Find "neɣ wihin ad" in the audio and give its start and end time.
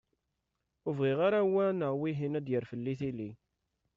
1.73-2.43